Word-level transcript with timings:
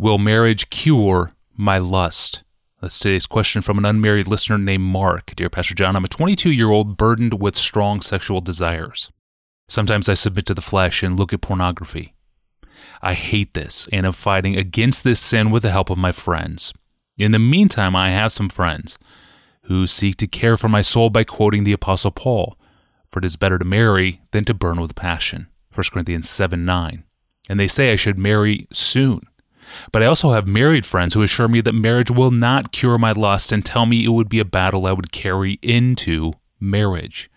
Will 0.00 0.18
marriage 0.18 0.70
cure 0.70 1.32
my 1.56 1.78
lust? 1.78 2.44
That's 2.80 3.00
today's 3.00 3.26
question 3.26 3.62
from 3.62 3.78
an 3.78 3.84
unmarried 3.84 4.28
listener 4.28 4.56
named 4.56 4.84
Mark. 4.84 5.34
Dear 5.34 5.50
Pastor 5.50 5.74
John, 5.74 5.96
I'm 5.96 6.04
a 6.04 6.08
22 6.08 6.52
year 6.52 6.70
old 6.70 6.96
burdened 6.96 7.40
with 7.40 7.56
strong 7.56 8.00
sexual 8.00 8.38
desires. 8.38 9.10
Sometimes 9.68 10.08
I 10.08 10.14
submit 10.14 10.46
to 10.46 10.54
the 10.54 10.60
flesh 10.60 11.02
and 11.02 11.18
look 11.18 11.32
at 11.32 11.40
pornography. 11.40 12.14
I 13.02 13.14
hate 13.14 13.54
this 13.54 13.88
and 13.90 14.06
am 14.06 14.12
fighting 14.12 14.56
against 14.56 15.02
this 15.02 15.18
sin 15.18 15.50
with 15.50 15.64
the 15.64 15.72
help 15.72 15.90
of 15.90 15.98
my 15.98 16.12
friends. 16.12 16.72
In 17.16 17.32
the 17.32 17.40
meantime, 17.40 17.96
I 17.96 18.10
have 18.10 18.30
some 18.30 18.48
friends 18.48 19.00
who 19.62 19.88
seek 19.88 20.14
to 20.18 20.28
care 20.28 20.56
for 20.56 20.68
my 20.68 20.80
soul 20.80 21.10
by 21.10 21.24
quoting 21.24 21.64
the 21.64 21.72
Apostle 21.72 22.12
Paul 22.12 22.56
For 23.10 23.18
it 23.18 23.24
is 23.24 23.34
better 23.34 23.58
to 23.58 23.64
marry 23.64 24.20
than 24.30 24.44
to 24.44 24.54
burn 24.54 24.80
with 24.80 24.94
passion. 24.94 25.48
1 25.74 25.86
Corinthians 25.92 26.30
7 26.30 26.64
9. 26.64 27.02
And 27.48 27.58
they 27.58 27.66
say 27.66 27.90
I 27.90 27.96
should 27.96 28.16
marry 28.16 28.68
soon. 28.72 29.22
But 29.92 30.02
I 30.02 30.06
also 30.06 30.32
have 30.32 30.46
married 30.46 30.86
friends 30.86 31.14
who 31.14 31.22
assure 31.22 31.48
me 31.48 31.60
that 31.62 31.72
marriage 31.72 32.10
will 32.10 32.30
not 32.30 32.72
cure 32.72 32.98
my 32.98 33.12
lust 33.12 33.52
and 33.52 33.64
tell 33.64 33.86
me 33.86 34.04
it 34.04 34.10
would 34.10 34.28
be 34.28 34.40
a 34.40 34.44
battle 34.44 34.86
I 34.86 34.92
would 34.92 35.12
carry 35.12 35.58
into 35.62 36.32
marriage. 36.60 37.30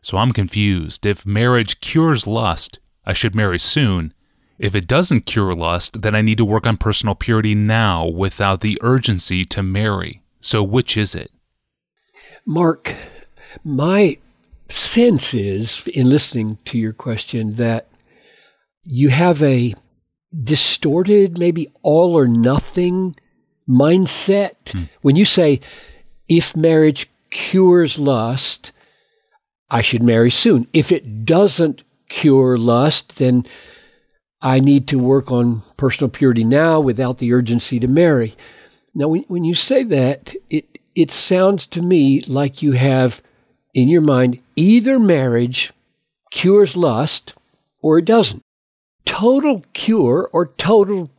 So 0.00 0.18
I'm 0.18 0.32
confused. 0.32 1.04
If 1.04 1.26
marriage 1.26 1.80
cures 1.80 2.26
lust, 2.26 2.78
I 3.04 3.12
should 3.12 3.34
marry 3.34 3.58
soon. 3.58 4.14
If 4.58 4.74
it 4.74 4.88
doesn't 4.88 5.26
cure 5.26 5.54
lust, 5.54 6.02
then 6.02 6.14
I 6.14 6.22
need 6.22 6.38
to 6.38 6.44
work 6.44 6.66
on 6.66 6.76
personal 6.76 7.14
purity 7.14 7.54
now 7.54 8.06
without 8.06 8.60
the 8.60 8.78
urgency 8.82 9.44
to 9.46 9.62
marry. 9.62 10.22
So 10.40 10.62
which 10.62 10.96
is 10.96 11.14
it? 11.14 11.30
Mark, 12.44 12.96
my 13.62 14.18
sense 14.68 15.34
is, 15.34 15.86
in 15.88 16.08
listening 16.08 16.58
to 16.64 16.78
your 16.78 16.92
question, 16.92 17.54
that 17.54 17.88
you 18.84 19.10
have 19.10 19.42
a 19.42 19.74
distorted, 20.32 21.38
maybe 21.38 21.70
all 21.82 22.16
or 22.16 22.28
nothing 22.28 23.16
mindset. 23.68 24.72
Hmm. 24.72 24.84
When 25.02 25.16
you 25.16 25.24
say, 25.24 25.60
if 26.28 26.56
marriage 26.56 27.08
cures 27.30 27.98
lust, 27.98 28.72
I 29.70 29.82
should 29.82 30.02
marry 30.02 30.30
soon. 30.30 30.66
If 30.72 30.92
it 30.92 31.24
doesn't 31.24 31.82
cure 32.08 32.56
lust, 32.56 33.18
then 33.18 33.46
I 34.40 34.60
need 34.60 34.86
to 34.88 34.98
work 34.98 35.30
on 35.30 35.62
personal 35.76 36.10
purity 36.10 36.44
now 36.44 36.80
without 36.80 37.18
the 37.18 37.32
urgency 37.32 37.78
to 37.80 37.88
marry. 37.88 38.36
Now, 38.94 39.08
when, 39.08 39.24
when 39.28 39.44
you 39.44 39.54
say 39.54 39.82
that, 39.84 40.34
it, 40.48 40.78
it 40.94 41.10
sounds 41.10 41.66
to 41.68 41.82
me 41.82 42.22
like 42.22 42.62
you 42.62 42.72
have 42.72 43.22
in 43.74 43.88
your 43.88 44.00
mind 44.00 44.40
either 44.56 44.98
marriage 44.98 45.72
cures 46.30 46.76
lust 46.76 47.34
or 47.80 47.98
it 47.98 48.04
doesn't 48.04 48.42
total 49.08 49.64
cure 49.72 50.28
or 50.34 50.48
total 50.58 51.10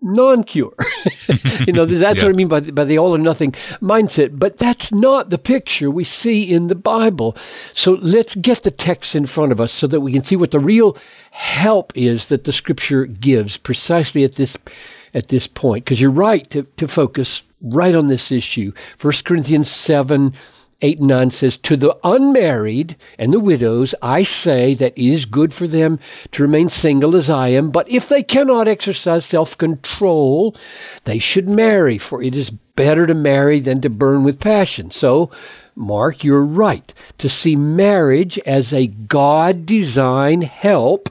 non-cure. 0.00 0.74
you 1.66 1.72
know, 1.72 1.84
that's 1.84 2.18
yeah. 2.18 2.24
what 2.24 2.32
I 2.32 2.36
mean 2.36 2.46
by 2.46 2.60
the, 2.60 2.70
by 2.70 2.84
the 2.84 2.98
all 2.98 3.14
or 3.14 3.18
nothing 3.18 3.50
mindset. 3.82 4.38
But 4.38 4.58
that's 4.58 4.92
not 4.92 5.30
the 5.30 5.38
picture 5.38 5.90
we 5.90 6.04
see 6.04 6.48
in 6.48 6.68
the 6.68 6.76
Bible. 6.76 7.36
So 7.72 7.94
let's 7.94 8.36
get 8.36 8.62
the 8.62 8.70
text 8.70 9.16
in 9.16 9.26
front 9.26 9.50
of 9.50 9.60
us 9.60 9.72
so 9.72 9.88
that 9.88 10.00
we 10.00 10.12
can 10.12 10.22
see 10.22 10.36
what 10.36 10.52
the 10.52 10.60
real 10.60 10.96
help 11.32 11.92
is 11.96 12.28
that 12.28 12.44
the 12.44 12.52
Scripture 12.52 13.06
gives 13.06 13.58
precisely 13.58 14.22
at 14.22 14.36
this 14.36 14.56
at 15.12 15.28
this 15.28 15.48
point. 15.48 15.84
Because 15.84 16.00
you're 16.00 16.10
right 16.10 16.48
to, 16.50 16.62
to 16.62 16.86
focus 16.86 17.42
right 17.60 17.96
on 17.96 18.06
this 18.06 18.30
issue. 18.30 18.72
First 18.96 19.24
Corinthians 19.24 19.68
seven 19.68 20.32
8 20.82 20.98
and 20.98 21.08
9 21.08 21.30
says, 21.30 21.56
To 21.56 21.76
the 21.76 21.96
unmarried 22.04 22.96
and 23.18 23.32
the 23.32 23.40
widows, 23.40 23.94
I 24.02 24.22
say 24.22 24.74
that 24.74 24.96
it 24.96 25.04
is 25.04 25.24
good 25.24 25.54
for 25.54 25.66
them 25.66 25.98
to 26.32 26.42
remain 26.42 26.68
single 26.68 27.16
as 27.16 27.30
I 27.30 27.48
am, 27.48 27.70
but 27.70 27.88
if 27.88 28.08
they 28.08 28.22
cannot 28.22 28.68
exercise 28.68 29.24
self 29.24 29.56
control, 29.56 30.54
they 31.04 31.18
should 31.18 31.48
marry, 31.48 31.98
for 31.98 32.22
it 32.22 32.36
is 32.36 32.50
better 32.50 33.06
to 33.06 33.14
marry 33.14 33.58
than 33.58 33.80
to 33.80 33.90
burn 33.90 34.22
with 34.22 34.38
passion. 34.38 34.90
So, 34.90 35.30
Mark, 35.74 36.22
you're 36.22 36.42
right 36.42 36.92
to 37.18 37.28
see 37.28 37.56
marriage 37.56 38.38
as 38.40 38.72
a 38.72 38.86
God 38.86 39.64
designed 39.66 40.44
help 40.44 41.08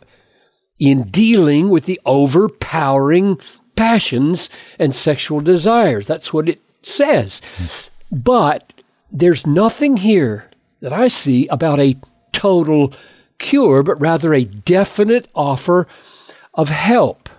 in 0.78 1.03
dealing 1.09 1.69
with 1.69 1.85
the 1.85 2.00
overpowering 2.06 3.39
passions 3.75 4.50
and 4.78 4.94
sexual 4.95 5.39
desires. 5.39 6.06
That's 6.06 6.34
what 6.34 6.50
it 6.50 6.62
says. 6.84 7.41
But 8.12 8.75
there's 9.11 9.45
nothing 9.45 9.97
here 9.97 10.49
that 10.81 10.93
I 10.93 11.07
see 11.07 11.47
about 11.47 11.79
a 11.79 11.97
total 12.31 12.93
cure, 13.38 13.83
but 13.83 13.99
rather 13.99 14.33
a 14.33 14.45
definite 14.45 15.27
offer 15.33 15.88
of 16.53 16.69
help. 16.69 17.29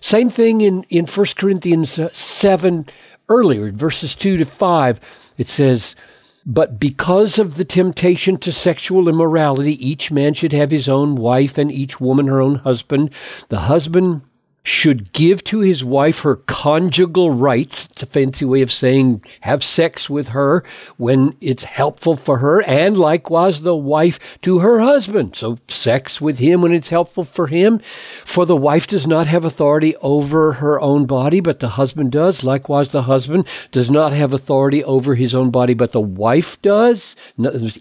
Same 0.00 0.28
thing 0.28 0.60
in, 0.60 0.84
in 0.84 1.06
1 1.06 1.26
Corinthians 1.36 1.98
uh, 1.98 2.10
7 2.12 2.86
earlier, 3.28 3.70
verses 3.72 4.14
2 4.14 4.36
to 4.38 4.44
5. 4.44 5.00
It 5.36 5.46
says, 5.46 5.96
But 6.44 6.78
because 6.78 7.38
of 7.38 7.56
the 7.56 7.64
temptation 7.64 8.36
to 8.38 8.52
sexual 8.52 9.08
immorality, 9.08 9.72
each 9.86 10.12
man 10.12 10.34
should 10.34 10.52
have 10.52 10.70
his 10.70 10.88
own 10.88 11.16
wife 11.16 11.58
and 11.58 11.72
each 11.72 12.00
woman 12.00 12.28
her 12.28 12.40
own 12.40 12.56
husband. 12.56 13.10
The 13.48 13.60
husband 13.60 14.22
should 14.66 15.12
give 15.12 15.44
to 15.44 15.60
his 15.60 15.84
wife 15.84 16.22
her 16.22 16.34
conjugal 16.34 17.30
rights. 17.30 17.86
It's 17.92 18.02
a 18.02 18.06
fancy 18.06 18.44
way 18.44 18.62
of 18.62 18.72
saying 18.72 19.24
have 19.42 19.62
sex 19.62 20.10
with 20.10 20.28
her 20.28 20.64
when 20.96 21.36
it's 21.40 21.62
helpful 21.62 22.16
for 22.16 22.38
her, 22.38 22.62
and 22.62 22.98
likewise 22.98 23.62
the 23.62 23.76
wife 23.76 24.40
to 24.42 24.58
her 24.58 24.80
husband. 24.80 25.36
So 25.36 25.58
sex 25.68 26.20
with 26.20 26.38
him 26.40 26.62
when 26.62 26.72
it's 26.72 26.88
helpful 26.88 27.22
for 27.22 27.46
him. 27.46 27.78
For 28.24 28.44
the 28.44 28.56
wife 28.56 28.88
does 28.88 29.06
not 29.06 29.28
have 29.28 29.44
authority 29.44 29.94
over 29.98 30.54
her 30.54 30.80
own 30.80 31.06
body, 31.06 31.38
but 31.38 31.60
the 31.60 31.70
husband 31.70 32.10
does. 32.10 32.42
Likewise, 32.42 32.90
the 32.90 33.02
husband 33.02 33.46
does 33.70 33.88
not 33.88 34.12
have 34.12 34.32
authority 34.32 34.82
over 34.82 35.14
his 35.14 35.32
own 35.32 35.50
body, 35.50 35.74
but 35.74 35.92
the 35.92 36.00
wife 36.00 36.60
does. 36.60 37.14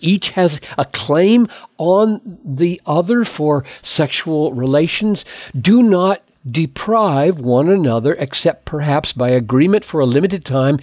Each 0.02 0.30
has 0.32 0.62
a 0.78 0.86
claim 0.86 1.48
on 1.80 2.40
the 2.46 2.80
other 2.86 3.24
for 3.24 3.66
sexual 3.82 4.54
relations. 4.54 5.26
Do 5.60 5.82
not 5.82 6.22
deprive 6.50 7.40
one 7.40 7.70
another 7.70 8.14
except 8.16 8.66
perhaps 8.66 9.14
by 9.14 9.30
agreement 9.30 9.84
for 9.84 10.00
a 10.00 10.06
limited 10.06 10.46
time. 10.46 10.80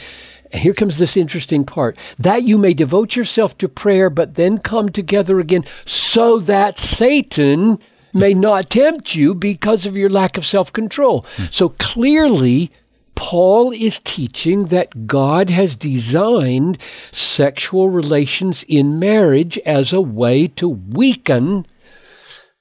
Here 0.52 0.74
comes 0.74 0.98
this 0.98 1.16
interesting 1.16 1.64
part 1.64 1.96
that 2.18 2.42
you 2.42 2.58
may 2.58 2.74
devote 2.74 3.16
yourself 3.16 3.56
to 3.58 3.68
prayer, 3.68 4.10
but 4.10 4.34
then 4.34 4.58
come 4.58 4.90
together 4.90 5.40
again 5.40 5.64
so 5.86 6.38
that 6.40 6.78
Satan 6.78 7.78
may 8.12 8.34
not 8.34 8.70
tempt 8.70 9.14
you 9.14 9.34
because 9.34 9.86
of 9.86 9.96
your 9.96 10.10
lack 10.10 10.36
of 10.36 10.44
self 10.44 10.72
control. 10.72 11.24
Hmm. 11.36 11.44
So 11.50 11.70
clearly, 11.70 12.70
Paul 13.14 13.72
is 13.72 14.00
teaching 14.00 14.66
that 14.66 15.06
God 15.06 15.48
has 15.48 15.76
designed 15.76 16.78
sexual 17.12 17.88
relations 17.88 18.64
in 18.68 18.98
marriage 18.98 19.58
as 19.58 19.92
a 19.92 20.00
way 20.00 20.48
to 20.48 20.68
weaken 20.68 21.66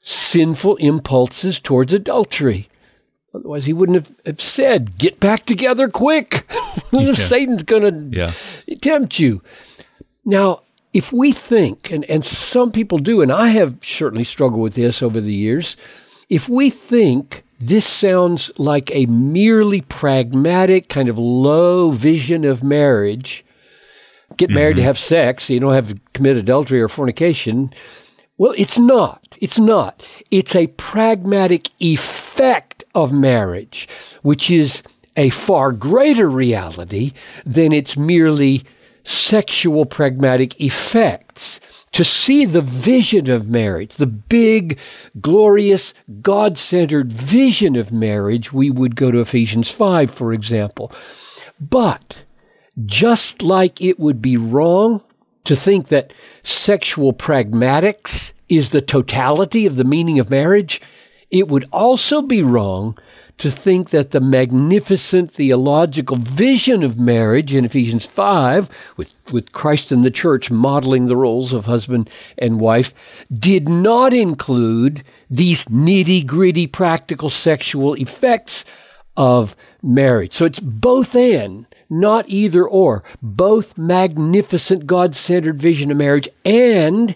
sinful 0.02 0.78
impulses 0.78 1.60
towards 1.60 1.94
adultery. 1.94 2.70
Otherwise, 3.34 3.66
he 3.66 3.74
wouldn't 3.74 3.96
have, 3.96 4.16
have 4.26 4.42
said, 4.42 4.98
Get 4.98 5.20
back 5.20 5.46
together 5.46 5.88
quick. 5.88 6.46
yeah. 6.92 7.14
Satan's 7.14 7.64
going 7.64 8.12
to 8.12 8.18
yeah. 8.18 8.32
tempt 8.82 9.20
you. 9.20 9.42
Now, 10.26 10.62
if 10.94 11.14
we 11.14 11.32
think, 11.32 11.92
and, 11.92 12.04
and 12.06 12.26
some 12.26 12.72
people 12.72 12.98
do, 12.98 13.22
and 13.22 13.32
I 13.32 13.50
have 13.50 13.80
certainly 13.82 14.26
struggled 14.26 14.62
with 14.62 14.76
this 14.76 15.02
over 15.02 15.22
the 15.22 15.34
years, 15.34 15.78
if 16.30 16.50
we 16.50 16.70
think 16.70 17.44
this 17.60 17.86
sounds 17.86 18.52
like 18.58 18.94
a 18.94 19.06
merely 19.06 19.82
pragmatic, 19.82 20.90
kind 20.90 21.08
of 21.08 21.18
low 21.18 21.92
vision 21.92 22.44
of 22.44 22.64
marriage, 22.64 23.46
get 24.36 24.50
married 24.50 24.72
mm-hmm. 24.74 24.80
to 24.80 24.84
have 24.84 25.00
sex, 25.00 25.46
so 25.46 25.54
you 25.54 25.60
don't 25.60 25.74
have 25.74 25.90
to 25.90 26.00
commit 26.14 26.38
adultery 26.38 26.82
or 26.82 26.90
fornication. 26.90 27.74
Well, 28.38 28.54
it's 28.58 28.80
not. 28.80 29.38
It's 29.40 29.60
not. 29.60 30.08
It's 30.32 30.56
a 30.56 30.68
pragmatic 30.68 31.70
effect 31.80 32.71
of 32.94 33.12
marriage, 33.12 33.88
which 34.22 34.50
is 34.50 34.84
a 35.18 35.30
far 35.30 35.72
greater 35.72 36.30
reality 36.30 37.14
than 37.46 37.72
its 37.72 37.98
merely 37.98 38.64
sexual 39.04 39.86
pragmatic 39.86 40.60
effects. 40.62 41.60
To 41.94 42.06
see 42.06 42.46
the 42.46 42.62
vision 42.62 43.30
of 43.30 43.50
marriage, 43.50 43.96
the 43.96 44.08
big, 44.08 44.80
glorious, 45.20 45.94
God 46.22 46.58
centered 46.58 47.12
vision 47.12 47.76
of 47.76 47.92
marriage, 47.92 48.54
we 48.54 48.70
would 48.70 48.96
go 48.96 49.12
to 49.12 49.20
Ephesians 49.20 49.70
5, 49.70 50.10
for 50.10 50.32
example. 50.32 50.90
But 51.60 52.24
just 52.86 53.42
like 53.42 53.82
it 53.82 54.00
would 54.00 54.22
be 54.22 54.38
wrong 54.38 55.02
to 55.44 55.56
think 55.56 55.90
that 55.90 56.14
sexual 56.44 57.12
pragmatics 57.12 58.32
is 58.48 58.72
the 58.72 58.82
totality 58.82 59.66
of 59.66 59.76
the 59.76 59.84
meaning 59.84 60.18
of 60.18 60.30
marriage, 60.30 60.82
it 61.32 61.48
would 61.48 61.68
also 61.72 62.22
be 62.22 62.44
wrong 62.44 62.98
to 63.38 63.50
think 63.50 63.90
that 63.90 64.12
the 64.12 64.22
magnificent 64.22 65.32
theological 65.32 66.16
vision 66.18 66.84
of 66.84 67.00
marriage 67.00 67.56
in 67.56 67.66
Ephesians 67.66 68.06
5, 68.06 68.70
with, 68.98 69.16
with 69.32 69.52
Christ 69.52 69.92
and 69.92 70.06
the 70.06 70.12
church 70.12 70.52
modeling 70.52 71.08
the 71.08 71.16
roles 71.16 71.52
of 71.52 71.66
husband 71.66 72.08
and 72.38 72.60
wife, 72.60 72.94
did 73.34 73.68
not 73.68 74.14
include 74.14 75.04
these 75.28 75.66
nitty 75.66 76.24
gritty 76.28 76.68
practical 76.68 77.32
sexual 77.32 77.96
effects 77.96 78.64
of 79.18 79.56
marriage. 79.82 80.34
So 80.34 80.46
it's 80.46 80.60
both 80.60 81.16
and, 81.16 81.66
not 81.90 82.26
either 82.28 82.68
or. 82.68 83.04
Both 83.22 83.78
magnificent 83.78 84.86
God 84.86 85.16
centered 85.16 85.60
vision 85.60 85.90
of 85.90 85.98
marriage 85.98 86.30
and 86.46 87.16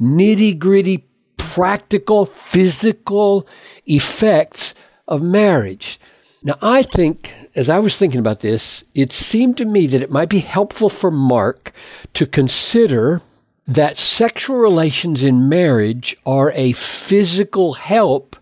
nitty 0.00 0.58
gritty, 0.58 1.08
practical, 1.54 2.24
physical 2.24 3.46
effects 3.84 4.74
of 5.06 5.20
marriage. 5.22 6.00
Now, 6.42 6.56
I 6.62 6.82
think, 6.82 7.34
as 7.54 7.68
I 7.68 7.78
was 7.78 7.96
thinking 7.96 8.20
about 8.20 8.40
this, 8.40 8.84
it 8.94 9.12
seemed 9.12 9.58
to 9.58 9.66
me 9.66 9.86
that 9.88 10.02
it 10.02 10.10
might 10.10 10.30
be 10.30 10.38
helpful 10.38 10.88
for 10.88 11.10
Mark 11.10 11.72
to 12.14 12.24
consider 12.24 13.20
that 13.66 13.98
sexual 13.98 14.56
relations 14.56 15.22
in 15.22 15.48
marriage 15.48 16.16
are 16.24 16.52
a 16.52 16.72
physical 16.72 17.74
help 17.74 18.34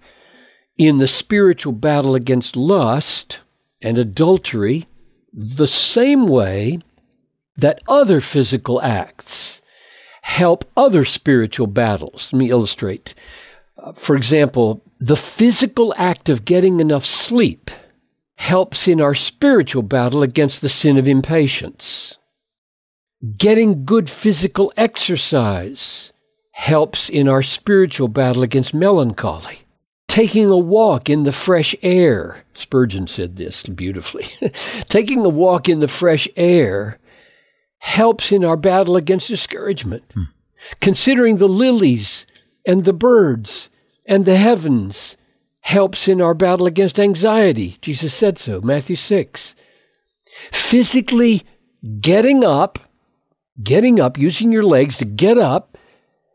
in 0.78 0.98
the 0.98 1.08
spiritual 1.08 1.72
battle 1.72 2.14
against 2.14 2.56
lust 2.56 3.40
and 3.82 3.98
adultery, 3.98 4.86
the 5.32 5.66
same 5.66 6.28
way 6.28 6.78
that 7.56 7.82
other 7.88 8.20
physical 8.20 8.80
acts 8.80 9.59
help 10.22 10.70
other 10.76 11.04
spiritual 11.04 11.66
battles. 11.66 12.32
Let 12.32 12.40
me 12.40 12.50
illustrate. 12.50 13.14
Uh, 13.76 13.92
for 13.92 14.16
example, 14.16 14.82
the 14.98 15.16
physical 15.16 15.94
act 15.96 16.28
of 16.28 16.44
getting 16.44 16.80
enough 16.80 17.04
sleep 17.04 17.70
helps 18.36 18.88
in 18.88 19.00
our 19.00 19.14
spiritual 19.14 19.82
battle 19.82 20.22
against 20.22 20.60
the 20.60 20.68
sin 20.68 20.96
of 20.96 21.08
impatience. 21.08 22.18
Getting 23.36 23.84
good 23.84 24.08
physical 24.08 24.72
exercise 24.76 26.12
helps 26.52 27.08
in 27.08 27.28
our 27.28 27.42
spiritual 27.42 28.08
battle 28.08 28.42
against 28.42 28.72
melancholy. 28.72 29.60
Taking 30.08 30.50
a 30.50 30.58
walk 30.58 31.08
in 31.08 31.22
the 31.22 31.32
fresh 31.32 31.74
air, 31.82 32.44
Spurgeon 32.52 33.06
said 33.06 33.36
this 33.36 33.62
beautifully. 33.62 34.24
Taking 34.86 35.24
a 35.24 35.28
walk 35.28 35.68
in 35.68 35.80
the 35.80 35.88
fresh 35.88 36.28
air 36.36 36.98
helps 37.80 38.30
in 38.30 38.44
our 38.44 38.56
battle 38.56 38.96
against 38.96 39.28
discouragement. 39.28 40.04
Hmm. 40.14 40.24
Considering 40.80 41.36
the 41.36 41.48
lilies 41.48 42.26
and 42.66 42.84
the 42.84 42.92
birds 42.92 43.70
and 44.06 44.24
the 44.24 44.36
heavens 44.36 45.16
helps 45.60 46.06
in 46.06 46.20
our 46.20 46.34
battle 46.34 46.66
against 46.66 47.00
anxiety. 47.00 47.78
Jesus 47.80 48.14
said 48.14 48.38
so, 48.38 48.60
Matthew 48.60 48.96
6. 48.96 49.54
Physically 50.52 51.42
getting 52.00 52.44
up, 52.44 52.78
getting 53.62 53.98
up, 53.98 54.18
using 54.18 54.52
your 54.52 54.62
legs 54.62 54.96
to 54.98 55.04
get 55.04 55.38
up 55.38 55.78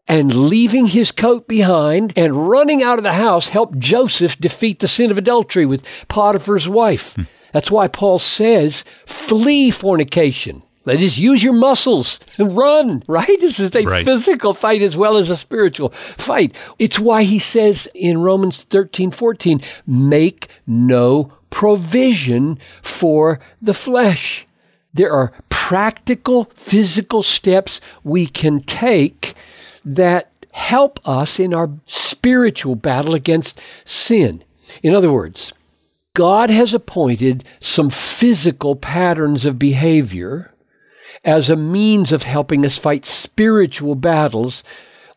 and 0.07 0.49
leaving 0.49 0.87
his 0.87 1.11
coat 1.11 1.47
behind 1.47 2.13
and 2.15 2.49
running 2.49 2.81
out 2.81 2.97
of 2.97 3.03
the 3.03 3.13
house 3.13 3.49
helped 3.49 3.79
Joseph 3.79 4.37
defeat 4.37 4.79
the 4.79 4.87
sin 4.87 5.11
of 5.11 5.17
adultery 5.17 5.65
with 5.65 5.85
Potiphar's 6.07 6.67
wife. 6.67 7.15
Hmm. 7.15 7.23
That's 7.53 7.71
why 7.71 7.87
Paul 7.87 8.17
says, 8.17 8.83
flee 9.05 9.71
fornication. 9.71 10.63
That 10.85 11.01
is, 11.01 11.19
use 11.19 11.43
your 11.43 11.53
muscles 11.53 12.19
and 12.37 12.55
run, 12.55 13.03
right? 13.07 13.39
This 13.41 13.59
is 13.59 13.75
a 13.75 13.83
right. 13.83 14.05
physical 14.05 14.53
fight 14.53 14.81
as 14.83 14.95
well 14.95 15.17
as 15.17 15.29
a 15.29 15.35
spiritual 15.35 15.89
fight. 15.89 16.55
It's 16.77 16.99
why 16.99 17.23
he 17.23 17.39
says 17.39 17.87
in 17.95 18.19
Romans 18.19 18.63
13, 18.63 19.11
14, 19.11 19.61
make 19.87 20.47
no 20.67 21.33
provision 21.49 22.59
for 22.83 23.39
the 23.61 23.73
flesh. 23.73 24.45
There 24.93 25.11
are 25.11 25.33
practical 25.49 26.45
physical 26.53 27.23
steps 27.23 27.81
we 28.03 28.27
can 28.27 28.61
take 28.61 29.33
that 29.83 30.31
help 30.51 30.99
us 31.03 31.39
in 31.39 31.53
our 31.53 31.71
spiritual 31.85 32.75
battle 32.75 33.15
against 33.15 33.59
sin. 33.83 34.43
In 34.83 34.93
other 34.93 35.11
words, 35.11 35.53
God 36.13 36.49
has 36.49 36.73
appointed 36.73 37.43
some 37.59 37.89
physical 37.89 38.75
patterns 38.75 39.45
of 39.45 39.59
behavior 39.59 40.53
as 41.25 41.49
a 41.49 41.55
means 41.55 42.11
of 42.11 42.23
helping 42.23 42.65
us 42.65 42.77
fight 42.77 43.05
spiritual 43.05 43.95
battles 43.95 44.63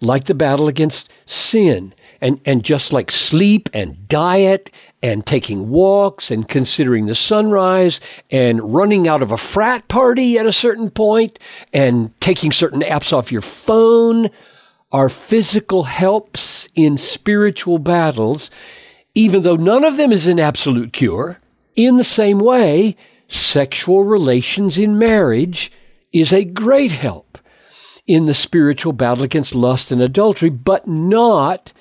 like 0.01 0.25
the 0.25 0.35
battle 0.35 0.67
against 0.67 1.13
sin. 1.27 1.95
And, 2.21 2.41
and 2.45 2.65
just 2.65 2.93
like 2.93 3.13
sleep 3.13 3.69
and 3.73 4.09
diet 4.09 4.73
and 5.01 5.25
taking 5.25 5.69
walks 5.69 6.33
and 6.33 6.49
considering 6.49 7.07
the 7.07 7.15
sunrise 7.15 8.01
and 8.29 8.75
running 8.75 9.07
out 9.07 9.23
of 9.23 9.31
a 9.31 9.37
frat 9.37 9.87
party 9.87 10.37
at 10.37 10.45
a 10.45 10.53
certain 10.53 10.91
point 10.91 11.39
and 11.73 12.19
taking 12.21 12.51
certain 12.51 12.81
apps 12.81 13.13
off 13.13 13.31
your 13.31 13.41
phone 13.41 14.31
are 14.91 15.09
physical 15.09 15.85
helps 15.85 16.69
in 16.75 16.99
spiritual 16.99 17.79
battles, 17.79 18.51
even 19.15 19.43
though 19.43 19.57
none 19.57 19.85
of 19.85 19.97
them 19.97 20.11
is 20.11 20.27
an 20.27 20.41
absolute 20.41 20.93
cure. 20.93 21.39
In 21.77 21.99
the 21.99 22.05
same 22.05 22.41
way, 22.41 22.97
sexual 23.29 24.03
relations 24.03 24.77
in 24.77 24.99
marriage 24.99 25.71
is 26.13 26.33
a 26.33 26.45
great 26.45 26.93
help 26.93 27.39
in 28.07 28.27
the 28.27 28.35
spiritual 28.35 28.93
battle 28.93 29.25
against 29.25 29.55
lust 29.55 29.91
and 29.91 30.01
adultery, 30.01 30.49
but 30.49 30.87
not 30.89 31.73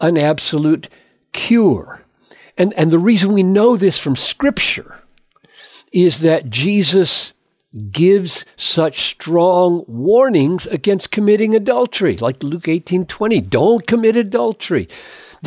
an 0.00 0.16
absolute 0.16 0.88
cure. 1.32 2.02
And, 2.58 2.74
and 2.74 2.90
the 2.90 2.98
reason 2.98 3.32
we 3.32 3.42
know 3.42 3.76
this 3.76 3.98
from 3.98 4.16
Scripture 4.16 5.02
is 5.92 6.20
that 6.20 6.50
Jesus 6.50 7.32
gives 7.90 8.44
such 8.56 9.10
strong 9.10 9.84
warnings 9.86 10.66
against 10.66 11.10
committing 11.10 11.54
adultery, 11.54 12.16
like 12.16 12.42
Luke 12.42 12.68
18 12.68 13.06
20. 13.06 13.40
Don't 13.42 13.86
commit 13.86 14.16
adultery 14.16 14.88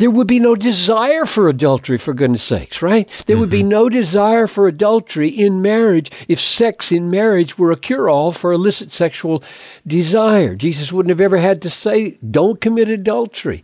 there 0.00 0.10
would 0.10 0.26
be 0.26 0.40
no 0.40 0.54
desire 0.54 1.26
for 1.26 1.48
adultery, 1.48 1.98
for 1.98 2.14
goodness 2.14 2.42
sakes, 2.42 2.80
right? 2.80 3.08
There 3.26 3.34
mm-hmm. 3.34 3.40
would 3.40 3.50
be 3.50 3.60
mm-hmm. 3.60 3.68
no 3.68 3.88
desire 3.88 4.46
for 4.46 4.66
adultery 4.66 5.28
in 5.28 5.60
marriage 5.60 6.10
if 6.26 6.40
sex 6.40 6.90
in 6.90 7.10
marriage 7.10 7.58
were 7.58 7.70
a 7.70 7.76
cure 7.76 8.08
all 8.08 8.32
for 8.32 8.50
illicit 8.50 8.90
sexual 8.90 9.42
desire. 9.86 10.54
Jesus 10.54 10.90
wouldn't 10.90 11.10
have 11.10 11.20
ever 11.20 11.36
had 11.36 11.60
to 11.62 11.70
say, 11.70 12.18
don't 12.28 12.60
commit 12.60 12.88
adultery. 12.88 13.62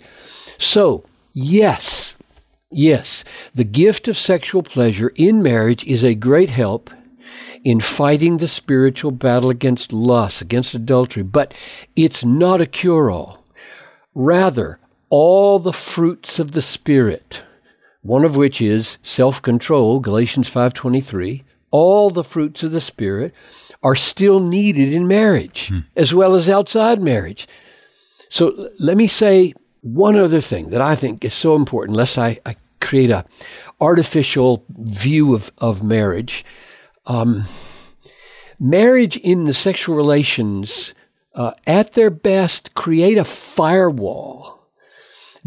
So, 0.59 1.05
yes, 1.33 2.17
yes, 2.71 3.25
the 3.55 3.65
gift 3.65 4.07
of 4.07 4.19
sexual 4.19 4.63
pleasure 4.63 5.13
in 5.17 5.43
marriage 5.43 5.85
is 5.85 6.05
a 6.05 6.15
great 6.15 6.51
help 6.51 6.91
in 7.65 7.81
fighting 7.81 8.39
the 8.39 8.49
spiritual 8.49 9.11
battle 9.11 9.51
against 9.51 9.93
lust, 9.93 10.41
against 10.41 10.75
adultery, 10.75 11.23
but 11.23 11.53
it's 11.95 12.25
not 12.25 12.61
a 12.61 12.67
cure 12.67 13.11
all. 13.11 13.45
Rather, 14.15 14.79
all 15.09 15.59
the 15.59 15.73
fruits 15.73 16.39
of 16.39 16.53
the 16.53 16.63
spirit 16.63 17.43
one 18.03 18.25
of 18.25 18.37
which 18.37 18.61
is 18.61 18.99
self-control 19.03 20.01
galatians 20.01 20.51
5.23 20.51 21.43
all 21.71 22.11
the 22.11 22.25
fruits 22.25 22.63
of 22.63 22.73
the 22.73 22.81
spirit 22.81 23.33
are 23.83 23.95
still 23.95 24.41
needed 24.41 24.93
in 24.93 25.07
marriage 25.07 25.69
hmm. 25.69 25.81
as 25.97 26.15
well 26.15 26.35
as 26.35 26.49
outside 26.49 27.01
marriage 27.01 27.47
so 28.29 28.71
let 28.79 28.97
me 28.97 29.07
say 29.07 29.53
one 29.83 30.17
other 30.17 30.41
thing 30.41 30.71
that 30.71 30.81
i 30.81 30.95
think 30.95 31.25
is 31.25 31.35
so 31.35 31.55
important 31.55 31.97
lest 31.97 32.19
i, 32.19 32.39
I 32.45 32.57
create 32.81 33.11
a 33.11 33.25
artificial 33.81 34.65
view 34.69 35.35
of, 35.35 35.53
of 35.59 35.83
marriage 35.83 36.45
um, 37.07 37.45
marriage 38.59 39.17
in 39.17 39.45
the 39.45 39.55
sexual 39.55 39.97
relations 39.97 40.95
uh, 41.35 41.53
at 41.67 41.93
their 41.93 42.11
best 42.11 42.75
create 42.75 43.19
a 43.19 43.25
firewall 43.25 44.69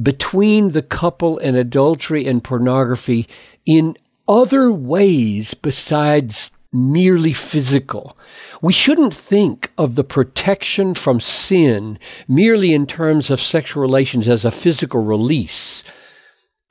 between 0.01 0.71
the 0.71 0.81
couple 0.81 1.37
and 1.39 1.57
adultery 1.57 2.25
and 2.25 2.43
pornography 2.43 3.27
in 3.65 3.97
other 4.27 4.71
ways 4.71 5.53
besides 5.55 6.51
merely 6.71 7.33
physical. 7.33 8.15
We 8.61 8.73
shouldn't 8.73 9.15
think 9.15 9.71
of 9.77 9.95
the 9.95 10.03
protection 10.03 10.93
from 10.93 11.19
sin 11.19 11.97
merely 12.27 12.73
in 12.73 12.85
terms 12.85 13.31
of 13.31 13.41
sexual 13.41 13.81
relations 13.81 14.29
as 14.29 14.45
a 14.45 14.51
physical 14.51 15.03
release. 15.03 15.83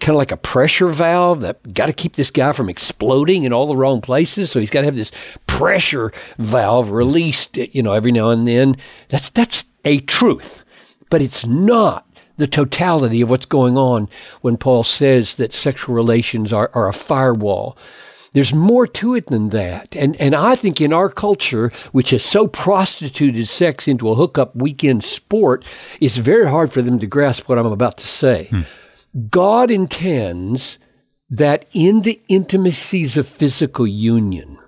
Kind 0.01 0.11
of 0.11 0.17
like 0.17 0.33
a 0.33 0.37
pressure 0.37 0.89
valve 0.89 1.41
that 1.41 1.75
got 1.75 1.87
to 1.87 1.93
keep 1.93 2.15
this 2.15 2.31
guy 2.31 2.53
from 2.53 2.69
exploding 2.69 3.45
in 3.45 3.53
all 3.53 3.67
the 3.67 3.77
wrong 3.77 4.01
places. 4.01 4.51
So 4.51 4.61
he's 4.61 4.71
got 4.71 4.81
to 4.81 4.87
have 4.87 4.97
this 4.97 5.11
pressure 5.47 6.13
valve 6.39 6.91
released, 6.91 7.57
you 7.57 7.83
know, 7.83 7.93
every 7.93 8.13
now 8.13 8.31
and 8.31 8.47
then. 8.47 8.77
That's, 9.09 9.31
that's 9.31 9.65
a 9.85 9.99
truth, 10.01 10.63
but 11.11 11.21
it's 11.21 11.45
not 11.45 12.07
the 12.37 12.47
totality 12.47 13.21
of 13.21 13.31
what's 13.31 13.47
going 13.47 13.77
on 13.77 14.09
when 14.41 14.57
Paul 14.57 14.85
says 14.85 15.35
that 15.35 15.53
sexual 15.53 15.95
relations 15.95 16.53
are, 16.53 16.71
are 16.73 16.89
a 16.89 16.93
firewall. 16.93 17.77
There's 18.33 18.55
more 18.55 18.87
to 18.87 19.15
it 19.15 19.27
than 19.27 19.49
that. 19.49 19.97
And, 19.97 20.15
and 20.21 20.35
I 20.35 20.55
think 20.55 20.81
in 20.81 20.93
our 20.93 21.09
culture, 21.09 21.71
which 21.93 22.11
has 22.11 22.23
so 22.23 22.47
prostituted 22.47 23.49
sex 23.49 23.89
into 23.89 24.09
a 24.11 24.15
hookup 24.15 24.55
weekend 24.55 25.03
sport, 25.03 25.65
it's 26.01 26.19
very 26.19 26.49
hard 26.49 26.73
for 26.73 26.83
them 26.83 27.01
to 27.01 27.07
grasp 27.07 27.49
what 27.49 27.59
I'm 27.59 27.67
about 27.67 27.99
to 27.99 28.07
say. 28.07 28.45
Hmm. 28.51 28.61
God 29.31 29.71
intends 29.71 30.79
that 31.31 31.67
in 31.73 32.03
the 32.03 32.21
intimacies 32.29 33.17
of 33.17 33.27
physical 33.27 33.87
union, 33.87 34.59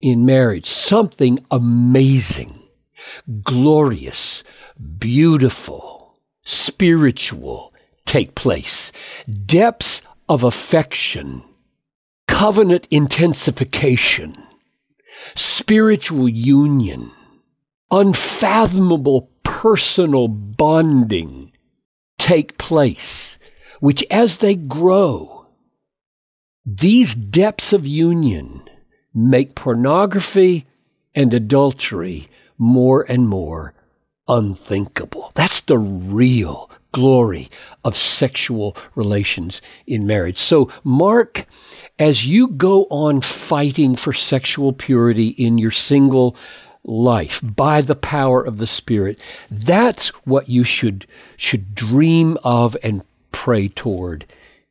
in 0.00 0.24
marriage, 0.24 0.66
something 0.66 1.38
amazing, 1.50 2.62
glorious, 3.42 4.44
beautiful, 4.98 6.18
spiritual 6.42 7.72
take 8.06 8.34
place, 8.34 8.92
depths 9.46 10.02
of 10.28 10.44
affection 10.44 11.42
covenant 12.26 12.88
intensification, 12.90 14.36
spiritual 15.34 16.28
union, 16.28 17.10
unfathomable 17.90 19.30
personal 19.42 20.28
bonding 20.28 21.52
take 22.18 22.58
place, 22.58 23.38
which 23.80 24.04
as 24.10 24.38
they 24.38 24.54
grow, 24.54 25.46
these 26.64 27.14
depths 27.14 27.72
of 27.72 27.86
union 27.86 28.68
make 29.12 29.54
pornography 29.54 30.66
and 31.14 31.32
adultery 31.32 32.28
more 32.58 33.04
and 33.08 33.28
more 33.28 33.74
unthinkable. 34.26 35.30
That's 35.34 35.60
the 35.60 35.78
real 35.78 36.70
glory 36.92 37.50
of 37.84 37.96
sexual 37.96 38.76
relations 38.94 39.60
in 39.86 40.06
marriage. 40.06 40.38
So, 40.38 40.70
Mark, 40.84 41.44
as 41.98 42.26
you 42.26 42.48
go 42.48 42.84
on 42.84 43.20
fighting 43.20 43.96
for 43.96 44.12
sexual 44.12 44.72
purity 44.72 45.28
in 45.28 45.58
your 45.58 45.72
single 45.72 46.36
life 46.84 47.40
by 47.42 47.80
the 47.80 47.96
power 47.96 48.42
of 48.42 48.58
the 48.58 48.66
Spirit, 48.66 49.18
that's 49.50 50.08
what 50.24 50.48
you 50.48 50.64
should, 50.64 51.06
should 51.36 51.74
dream 51.74 52.38
of 52.44 52.76
and 52.82 53.02
pray 53.34 53.66
toward 53.66 54.24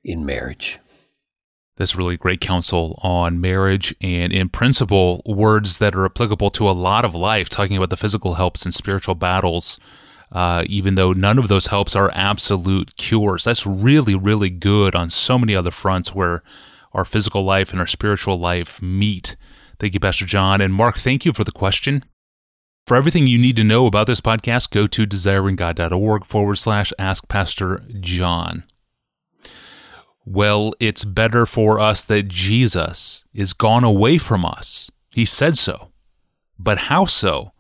in 0.04 0.26
marriage. 0.26 0.80
That's 1.76 1.96
really 1.96 2.18
great 2.18 2.40
counsel 2.40 3.00
on 3.04 3.42
marriage 3.42 3.94
and, 4.00 4.32
in 4.32 4.48
principle, 4.50 5.22
words 5.26 5.80
that 5.80 5.96
are 5.96 6.06
applicable 6.06 6.50
to 6.52 6.70
a 6.70 6.72
lot 6.72 7.04
of 7.04 7.14
life, 7.14 7.50
talking 7.50 7.76
about 7.76 7.90
the 7.90 7.98
physical 7.98 8.36
helps 8.36 8.64
and 8.64 8.74
spiritual 8.74 9.16
battles, 9.16 9.80
uh, 10.32 10.64
even 10.68 10.96
though 10.96 11.14
none 11.14 11.38
of 11.38 11.50
those 11.50 11.68
helps 11.68 11.96
are 11.96 12.10
absolute 12.14 12.96
cures. 12.96 13.44
That's 13.44 13.68
really, 13.68 14.16
really 14.16 14.50
good 14.50 14.96
on 14.96 15.10
so 15.10 15.38
many 15.38 15.56
other 15.56 15.72
fronts 15.72 16.16
where 16.16 16.42
our 16.94 17.06
physical 17.06 17.44
life 17.44 17.72
and 17.72 17.80
our 17.82 17.88
spiritual 17.88 18.40
life 18.40 18.82
meet. 18.82 19.36
Thank 19.80 19.94
you, 19.94 20.00
Pastor 20.00 20.26
John. 20.26 20.62
And 20.62 20.74
Mark, 20.74 20.98
thank 20.98 21.26
you 21.26 21.34
for 21.34 21.44
the 21.44 21.52
question. 21.52 22.06
For 22.86 22.98
everything 22.98 23.28
you 23.28 23.38
need 23.38 23.56
to 23.56 23.64
know 23.64 23.86
about 23.86 24.08
this 24.08 24.20
podcast, 24.20 24.70
go 24.70 24.88
to 24.88 25.08
desiringgod.org 25.08 26.26
forward 26.26 26.56
slash 26.56 26.92
ask 27.00 27.30
Pastor 27.30 27.82
John. 28.02 28.66
Well, 30.26 30.74
it's 30.82 31.06
better 31.06 31.46
for 31.46 31.80
us 31.80 32.04
that 32.04 32.28
Jesus 32.28 33.24
is 33.34 33.54
gone 33.54 33.86
away 33.86 34.18
from 34.18 34.46
us. 34.46 34.92
He 35.14 35.24
said 35.24 35.58
so. 35.58 35.92
But 36.60 36.78
how 36.78 37.06
so? 37.06 37.54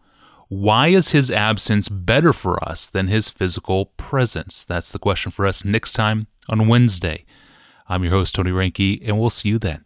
Why 0.49 0.89
is 0.89 1.11
his 1.11 1.31
absence 1.31 1.87
better 1.87 2.33
for 2.33 2.61
us 2.63 2.89
than 2.89 3.07
his 3.07 3.29
physical 3.29 3.87
presence? 3.97 4.65
That's 4.65 4.91
the 4.91 4.99
question 4.99 5.31
for 5.31 5.47
us 5.47 5.63
next 5.63 5.93
time 5.93 6.27
on 6.49 6.67
Wednesday. 6.67 7.23
I'm 7.87 8.03
your 8.03 8.11
host, 8.11 8.35
Tony 8.35 8.51
Reinke, 8.51 9.01
and 9.07 9.19
we'll 9.19 9.29
see 9.29 9.49
you 9.49 9.57
then. 9.59 9.85